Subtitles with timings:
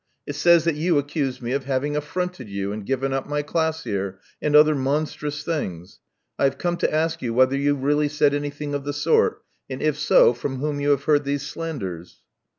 [0.25, 3.83] It says that you accuse me of having affronted you, and given up my class
[3.83, 5.99] here, and other monstrous things.
[6.39, 9.79] I have come to ask you whether you really said anything of the sort, and,
[9.79, 12.23] if so, from whom you have heard these slanders."